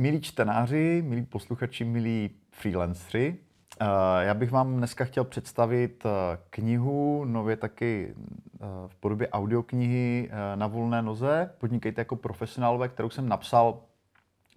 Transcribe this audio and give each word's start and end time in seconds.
Milí 0.00 0.20
čtenáři, 0.20 1.02
milí 1.06 1.26
posluchači, 1.26 1.84
milí 1.84 2.30
freelanceri, 2.50 3.36
eh, 3.80 3.86
já 4.24 4.34
bych 4.34 4.50
vám 4.50 4.76
dneska 4.76 5.04
chtěl 5.04 5.24
představit 5.24 6.06
eh, 6.06 6.38
knihu, 6.50 7.24
nově 7.24 7.56
taky 7.56 8.14
eh, 8.14 8.58
v 8.86 8.96
podobě 8.96 9.28
audioknihy 9.28 10.30
na 10.54 10.66
volné 10.66 11.02
noze. 11.02 11.50
Podnikejte 11.58 12.00
jako 12.00 12.16
profesionálové, 12.16 12.88
kterou 12.88 13.10
jsem 13.10 13.28
napsal 13.28 13.80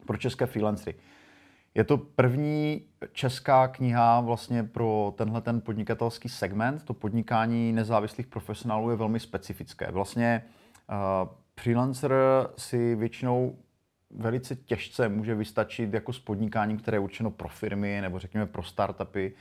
pro 0.05 0.17
české 0.17 0.45
freelancery. 0.45 0.97
Je 1.75 1.83
to 1.83 1.97
první 1.97 2.81
česká 3.11 3.67
kniha 3.67 4.21
vlastně 4.21 4.63
pro 4.63 5.13
tenhle 5.17 5.41
ten 5.41 5.61
podnikatelský 5.61 6.29
segment. 6.29 6.83
To 6.83 6.93
podnikání 6.93 7.71
nezávislých 7.71 8.27
profesionálů 8.27 8.89
je 8.89 8.95
velmi 8.95 9.19
specifické. 9.19 9.91
Vlastně 9.91 10.43
freelancer 11.55 12.13
si 12.57 12.95
většinou 12.95 13.55
velice 14.15 14.55
těžce 14.55 15.09
může 15.09 15.35
vystačit 15.35 15.93
jako 15.93 16.13
s 16.13 16.19
podnikáním, 16.19 16.77
které 16.77 16.95
je 16.95 16.99
určeno 16.99 17.31
pro 17.31 17.47
firmy 17.47 18.01
nebo 18.01 18.19
řekněme 18.19 18.45
pro 18.45 18.63
startupy, 18.63 19.33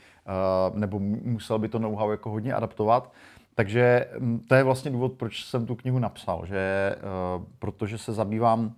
uh, 0.71 0.79
nebo 0.79 0.99
musel 0.99 1.59
by 1.59 1.69
to 1.69 1.79
know-how 1.79 2.11
jako 2.11 2.29
hodně 2.29 2.53
adaptovat. 2.53 3.13
Takže 3.55 4.07
hm, 4.19 4.39
to 4.49 4.55
je 4.55 4.63
vlastně 4.63 4.91
důvod, 4.91 5.13
proč 5.13 5.45
jsem 5.45 5.65
tu 5.65 5.75
knihu 5.75 5.99
napsal, 5.99 6.45
že 6.45 6.95
uh, 7.37 7.43
protože 7.59 7.97
se 7.97 8.13
zabývám 8.13 8.75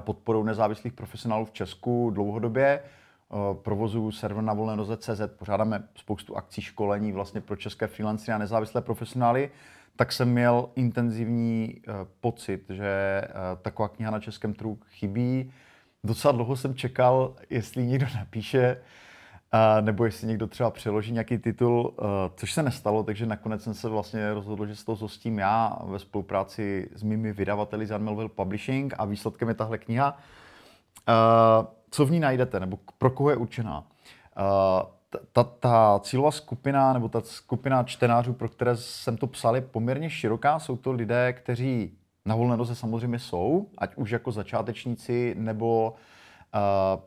podporou 0.00 0.42
nezávislých 0.42 0.92
profesionálů 0.92 1.44
v 1.44 1.52
Česku 1.52 2.10
dlouhodobě. 2.10 2.82
Provozu 3.62 4.12
server 4.12 4.44
na 4.44 4.54
volné 4.54 4.76
noze 4.76 4.96
CZ, 4.96 5.20
pořádáme 5.38 5.82
spoustu 5.94 6.36
akcí, 6.36 6.62
školení 6.62 7.12
vlastně 7.12 7.40
pro 7.40 7.56
české 7.56 7.86
freelancery 7.86 8.34
a 8.34 8.38
nezávislé 8.38 8.80
profesionály, 8.80 9.50
tak 9.96 10.12
jsem 10.12 10.28
měl 10.32 10.68
intenzivní 10.74 11.74
e, 11.76 11.92
pocit, 12.20 12.64
že 12.68 12.88
e, 12.88 13.30
taková 13.62 13.88
kniha 13.88 14.10
na 14.10 14.20
českém 14.20 14.54
trhu 14.54 14.78
chybí. 14.90 15.52
Docela 16.04 16.32
dlouho 16.32 16.56
jsem 16.56 16.74
čekal, 16.74 17.36
jestli 17.50 17.86
někdo 17.86 18.06
napíše 18.14 18.76
nebo 19.80 20.04
jestli 20.04 20.26
někdo 20.26 20.46
třeba 20.46 20.70
přeloží 20.70 21.12
nějaký 21.12 21.38
titul, 21.38 21.94
což 22.36 22.52
se 22.52 22.62
nestalo, 22.62 23.02
takže 23.02 23.26
nakonec 23.26 23.62
jsem 23.62 23.74
se 23.74 23.88
vlastně 23.88 24.34
rozhodl, 24.34 24.66
že 24.66 24.76
se 24.76 24.84
to 24.84 24.94
zhostím 24.94 25.38
já 25.38 25.78
ve 25.84 25.98
spolupráci 25.98 26.88
s 26.94 27.02
mými 27.02 27.32
vydavateli 27.32 27.86
z 27.86 27.96
Unmelville 27.96 28.28
Publishing 28.28 28.94
a 28.98 29.04
výsledkem 29.04 29.48
je 29.48 29.54
tahle 29.54 29.78
kniha. 29.78 30.18
Co 31.90 32.06
v 32.06 32.10
ní 32.10 32.20
najdete, 32.20 32.60
nebo 32.60 32.78
pro 32.98 33.10
koho 33.10 33.30
je 33.30 33.36
určená? 33.36 33.84
Ta, 35.32 35.44
ta 35.44 36.00
cílová 36.02 36.30
skupina, 36.30 36.92
nebo 36.92 37.08
ta 37.08 37.20
skupina 37.20 37.82
čtenářů, 37.82 38.32
pro 38.32 38.48
které 38.48 38.76
jsem 38.76 39.16
to 39.16 39.26
psal, 39.26 39.54
je 39.54 39.60
poměrně 39.60 40.10
široká. 40.10 40.58
Jsou 40.58 40.76
to 40.76 40.92
lidé, 40.92 41.32
kteří 41.32 41.98
na 42.24 42.34
volné 42.34 42.56
noze 42.56 42.74
samozřejmě 42.74 43.18
jsou, 43.18 43.68
ať 43.78 43.94
už 43.96 44.10
jako 44.10 44.32
začátečníci, 44.32 45.34
nebo 45.38 45.94
uh, 46.54 47.02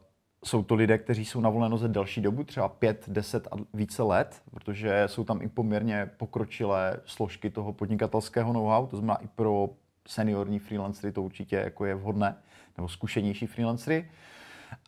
jsou 0.45 0.63
to 0.63 0.75
lidé, 0.75 0.97
kteří 0.97 1.25
jsou 1.25 1.41
na 1.41 1.49
volné 1.49 1.69
noze 1.69 1.87
delší 1.87 2.21
dobu, 2.21 2.43
třeba 2.43 2.69
5, 2.69 3.03
10 3.07 3.47
a 3.51 3.55
více 3.73 4.03
let, 4.03 4.41
protože 4.51 5.03
jsou 5.05 5.23
tam 5.23 5.41
i 5.41 5.47
poměrně 5.47 6.09
pokročilé 6.17 6.99
složky 7.05 7.49
toho 7.49 7.73
podnikatelského 7.73 8.53
know-how, 8.53 8.87
to 8.87 8.97
znamená 8.97 9.15
i 9.15 9.27
pro 9.27 9.69
seniorní 10.07 10.59
freelancery 10.59 11.13
to 11.13 11.23
určitě 11.23 11.55
jako 11.55 11.85
je 11.85 11.95
vhodné, 11.95 12.35
nebo 12.77 12.87
zkušenější 12.87 13.47
freelancery. 13.47 14.09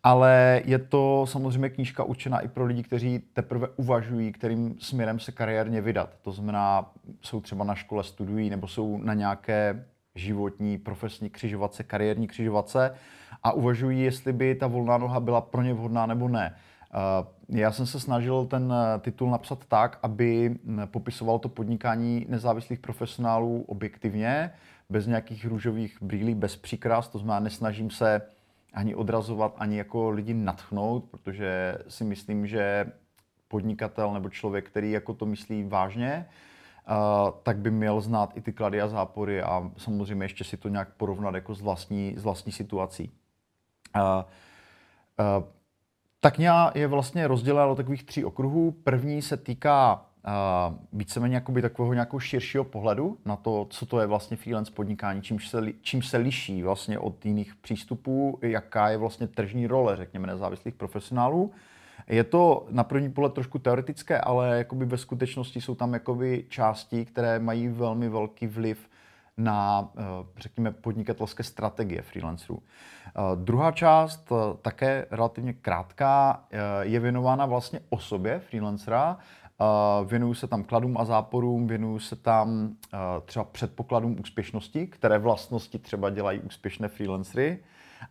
Ale 0.03 0.61
je 0.65 0.79
to 0.79 1.25
samozřejmě 1.27 1.69
knížka 1.69 2.03
určená 2.03 2.39
i 2.39 2.47
pro 2.47 2.65
lidi, 2.65 2.83
kteří 2.83 3.19
teprve 3.33 3.67
uvažují, 3.67 4.31
kterým 4.31 4.75
směrem 4.79 5.19
se 5.19 5.31
kariérně 5.31 5.81
vydat. 5.81 6.09
To 6.21 6.31
znamená, 6.31 6.91
jsou 7.21 7.41
třeba 7.41 7.65
na 7.65 7.75
škole, 7.75 8.03
studují 8.03 8.49
nebo 8.49 8.67
jsou 8.67 8.97
na 8.97 9.13
nějaké 9.13 9.85
životní, 10.15 10.77
profesní 10.77 11.29
křižovatce, 11.29 11.83
kariérní 11.83 12.27
křižovatce 12.27 12.93
a 13.43 13.51
uvažují, 13.51 14.01
jestli 14.01 14.33
by 14.33 14.55
ta 14.55 14.67
volná 14.67 14.97
noha 14.97 15.19
byla 15.19 15.41
pro 15.41 15.61
ně 15.61 15.73
vhodná 15.73 16.05
nebo 16.05 16.27
ne. 16.27 16.55
Eh, 16.93 17.59
já 17.61 17.71
jsem 17.71 17.85
se 17.85 17.99
snažil 17.99 18.45
ten 18.45 18.73
eh, 18.73 18.99
titul 18.99 19.29
napsat 19.29 19.65
tak, 19.65 19.99
aby 20.03 20.55
popisoval 20.85 21.39
to 21.39 21.49
podnikání 21.49 22.25
nezávislých 22.29 22.79
profesionálů 22.79 23.65
objektivně, 23.67 24.51
bez 24.89 25.07
nějakých 25.07 25.45
růžových 25.45 25.97
brýlí, 26.01 26.35
bez 26.35 26.55
příkras, 26.55 27.07
to 27.07 27.19
znamená, 27.19 27.39
nesnažím 27.39 27.89
se 27.89 28.21
ani 28.73 28.95
odrazovat, 28.95 29.55
ani 29.57 29.77
jako 29.77 30.09
lidi 30.09 30.33
natchnout, 30.33 31.05
protože 31.11 31.77
si 31.87 32.03
myslím, 32.03 32.47
že 32.47 32.91
podnikatel 33.47 34.13
nebo 34.13 34.29
člověk, 34.29 34.69
který 34.69 34.91
jako 34.91 35.13
to 35.13 35.25
myslí 35.25 35.63
vážně, 35.63 36.25
Uh, 36.89 37.29
tak 37.43 37.57
by 37.57 37.71
měl 37.71 38.01
znát 38.01 38.37
i 38.37 38.41
ty 38.41 38.53
klady 38.53 38.81
a 38.81 38.87
zápory 38.87 39.41
a 39.41 39.71
samozřejmě 39.77 40.25
ještě 40.25 40.43
si 40.43 40.57
to 40.57 40.69
nějak 40.69 40.93
porovnat 40.93 41.35
jako 41.35 41.55
s 41.55 41.61
vlastní, 41.61 42.15
s 42.17 42.23
vlastní 42.23 42.51
situací. 42.51 43.11
Uh, 43.95 44.01
uh, 44.01 45.43
ta 46.19 46.31
kniha 46.31 46.71
je 46.75 46.87
vlastně 46.87 47.27
rozdělena 47.27 47.67
do 47.67 47.75
takových 47.75 48.03
tří 48.03 48.25
okruhů. 48.25 48.71
První 48.71 49.21
se 49.21 49.37
týká 49.37 50.05
uh, 50.25 50.75
víceméně 50.93 51.35
jakoby 51.35 51.61
takového 51.61 51.93
nějakého 51.93 52.19
širšího 52.19 52.63
pohledu 52.63 53.17
na 53.25 53.35
to, 53.35 53.67
co 53.69 53.85
to 53.85 53.99
je 53.99 54.07
vlastně 54.07 54.37
freelance 54.37 54.71
podnikání, 54.71 55.21
čím 55.21 55.39
se, 55.39 55.61
čím 55.81 56.01
se 56.01 56.17
liší 56.17 56.63
vlastně 56.63 56.99
od 56.99 57.25
jiných 57.25 57.55
přístupů, 57.55 58.39
jaká 58.41 58.89
je 58.89 58.97
vlastně 58.97 59.27
tržní 59.27 59.67
role, 59.67 59.95
řekněme, 59.95 60.27
nezávislých 60.27 60.75
profesionálů. 60.75 61.51
Je 62.07 62.23
to 62.23 62.67
na 62.69 62.83
první 62.83 63.11
pohled 63.11 63.33
trošku 63.33 63.59
teoretické, 63.59 64.21
ale 64.21 64.57
jakoby 64.57 64.85
ve 64.85 64.97
skutečnosti 64.97 65.61
jsou 65.61 65.75
tam 65.75 65.93
jakoby 65.93 66.45
části, 66.49 67.05
které 67.05 67.39
mají 67.39 67.67
velmi 67.67 68.09
velký 68.09 68.47
vliv 68.47 68.89
na, 69.37 69.89
eh, 69.97 70.01
řekněme, 70.37 70.71
podnikatelské 70.71 71.43
strategie 71.43 72.01
freelancerů. 72.01 72.59
Eh, 72.61 73.11
druhá 73.35 73.71
část, 73.71 74.31
eh, 74.31 74.57
také 74.61 75.05
relativně 75.11 75.53
krátká, 75.53 76.43
je 76.81 76.99
věnována 76.99 77.45
vlastně 77.45 77.79
osobě 77.89 78.39
freelancera. 78.39 79.17
Věnuju 80.05 80.33
se 80.33 80.47
tam 80.47 80.63
kladům 80.63 80.97
a 80.97 81.05
záporům, 81.05 81.67
věnuju 81.67 81.99
se 81.99 82.15
tam 82.15 82.75
třeba 83.25 83.45
předpokladům 83.45 84.19
úspěšnosti, 84.19 84.87
které 84.87 85.17
vlastnosti 85.17 85.79
třeba 85.79 86.09
dělají 86.09 86.39
úspěšné 86.39 86.87
freelancery 86.87 87.59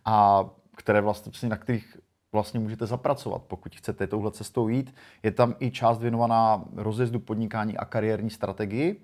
a 0.05 0.45
které 0.75 1.01
vlastnosti, 1.01 1.47
na 1.47 1.57
kterých 1.57 1.97
vlastně 2.33 2.59
můžete 2.59 2.85
zapracovat, 2.85 3.41
pokud 3.47 3.75
chcete 3.75 4.07
touhle 4.07 4.31
cestou 4.31 4.67
jít. 4.67 4.95
Je 5.23 5.31
tam 5.31 5.55
i 5.59 5.71
část 5.71 5.99
věnovaná 5.99 6.63
rozjezdu 6.75 7.19
podnikání 7.19 7.77
a 7.77 7.85
kariérní 7.85 8.29
strategii. 8.29 9.01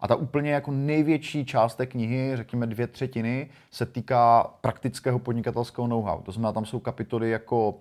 A 0.00 0.08
ta 0.08 0.14
úplně 0.14 0.50
jako 0.50 0.70
největší 0.70 1.44
část 1.44 1.74
té 1.74 1.86
knihy, 1.86 2.32
řekněme 2.36 2.66
dvě 2.66 2.86
třetiny, 2.86 3.50
se 3.70 3.86
týká 3.86 4.54
praktického 4.60 5.18
podnikatelského 5.18 5.86
know-how. 5.86 6.22
To 6.22 6.32
znamená, 6.32 6.52
tam 6.52 6.64
jsou 6.64 6.80
kapitoly 6.80 7.30
jako 7.30 7.70
uh, 7.70 7.74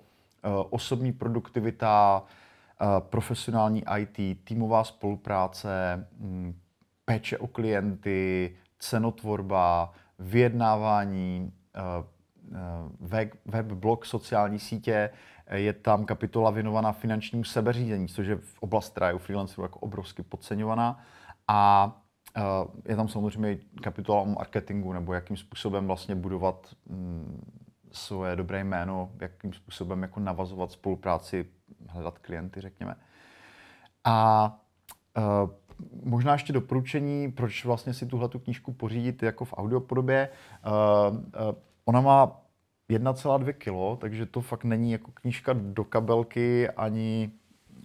osobní 0.69 1.11
produktivita, 1.11 2.23
profesionální 2.99 3.83
IT, 3.97 4.43
týmová 4.43 4.83
spolupráce, 4.83 6.07
um, 6.19 6.55
péče 7.05 7.37
o 7.37 7.47
klienty, 7.47 8.55
cenotvorba, 8.79 9.93
vyjednávání, 10.19 11.53
uh, 11.77 12.05
web, 12.99 13.31
web, 13.45 13.65
blog, 13.65 14.05
sociální 14.05 14.59
sítě, 14.59 15.09
je 15.55 15.73
tam 15.73 16.05
kapitola 16.05 16.51
věnovaná 16.51 16.91
finančnímu 16.91 17.43
sebeřízení, 17.43 18.07
což 18.07 18.27
je 18.27 18.35
v 18.35 18.59
oblasti, 18.59 18.91
která 18.91 19.07
je 19.07 19.13
u 19.13 19.17
freelancerů 19.17 19.63
jako 19.63 19.79
obrovsky 19.79 20.23
podceňovaná. 20.23 21.03
A 21.47 21.91
eh, 22.37 22.41
je 22.89 22.95
tam 22.95 23.07
samozřejmě 23.07 23.57
kapitola 23.83 24.21
o 24.21 24.25
marketingu, 24.25 24.93
nebo 24.93 25.13
jakým 25.13 25.37
způsobem 25.37 25.87
vlastně 25.87 26.15
budovat 26.15 26.67
mm, 26.89 27.55
svoje 27.91 28.35
dobré 28.35 28.63
jméno, 28.63 29.11
jakým 29.21 29.53
způsobem 29.53 30.01
jako 30.01 30.19
navazovat 30.19 30.71
spolupráci, 30.71 31.45
hledat 31.89 32.19
klienty, 32.19 32.61
řekněme. 32.61 32.95
A 34.03 34.45
uh, 35.17 35.49
možná 36.03 36.33
ještě 36.33 36.53
doporučení, 36.53 37.31
proč 37.31 37.65
vlastně 37.65 37.93
si 37.93 38.05
tuhle 38.05 38.29
knížku 38.43 38.73
pořídit 38.73 39.23
jako 39.23 39.45
v 39.45 39.53
audiopodobě. 39.57 40.29
Uh, 40.65 41.17
uh, 41.17 41.55
ona 41.85 42.01
má 42.01 42.41
1,2 42.89 43.53
kg, 43.53 44.01
takže 44.01 44.25
to 44.25 44.41
fakt 44.41 44.63
není 44.63 44.91
jako 44.91 45.11
knížka 45.11 45.53
do 45.53 45.83
kabelky 45.83 46.69
ani, 46.69 47.31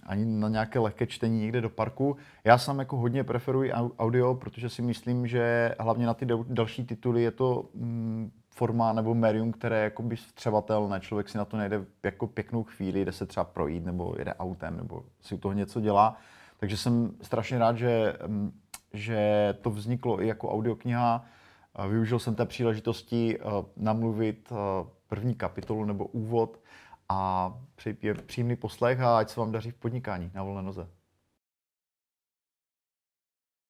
ani 0.03 0.25
na 0.25 0.49
nějaké 0.49 0.79
lehké 0.79 1.07
čtení 1.07 1.39
někde 1.39 1.61
do 1.61 1.69
parku. 1.69 2.17
Já 2.43 2.57
sám 2.57 2.79
jako 2.79 2.97
hodně 2.97 3.23
preferuji 3.23 3.71
audio, 3.73 4.35
protože 4.35 4.69
si 4.69 4.81
myslím, 4.81 5.27
že 5.27 5.75
hlavně 5.79 6.05
na 6.05 6.13
ty 6.13 6.25
další 6.47 6.85
tituly 6.85 7.23
je 7.23 7.31
to 7.31 7.69
mm, 7.73 8.31
forma 8.57 8.93
nebo 8.93 9.13
medium, 9.13 9.51
které 9.51 9.77
je 9.77 9.83
jakoby 9.83 10.15
vstřebatelné. 10.15 10.99
Člověk 10.99 11.29
si 11.29 11.37
na 11.37 11.45
to 11.45 11.57
najde 11.57 11.85
jako 12.03 12.27
pěknou 12.27 12.63
chvíli, 12.63 13.05
jde 13.05 13.11
se 13.11 13.25
třeba 13.25 13.43
projít 13.43 13.85
nebo 13.85 14.15
jede 14.17 14.33
autem 14.33 14.77
nebo 14.77 15.03
si 15.21 15.35
u 15.35 15.37
toho 15.37 15.53
něco 15.53 15.81
dělá. 15.81 16.17
Takže 16.59 16.77
jsem 16.77 17.11
strašně 17.21 17.59
rád, 17.59 17.77
že, 17.77 18.13
mm, 18.27 18.59
že 18.93 19.53
to 19.61 19.69
vzniklo 19.69 20.21
i 20.21 20.27
jako 20.27 20.51
audiokniha. 20.51 21.25
Využil 21.89 22.19
jsem 22.19 22.35
té 22.35 22.45
příležitosti 22.45 23.37
eh, 23.39 23.43
namluvit 23.77 24.51
eh, 24.51 24.55
první 25.07 25.35
kapitolu 25.35 25.85
nebo 25.85 26.05
úvod 26.05 26.59
a 27.09 27.53
přeji 27.75 28.13
příjemný 28.25 28.55
poslech 28.55 28.99
a 28.99 29.17
ať 29.17 29.29
se 29.29 29.39
vám 29.39 29.51
daří 29.51 29.71
v 29.71 29.75
podnikání 29.75 30.31
na 30.33 30.43
volné 30.43 30.61
noze. 30.61 30.87